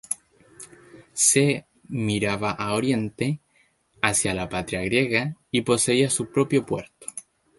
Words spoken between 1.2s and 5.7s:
C.. Miraba a oriente, hacia la patria griega, y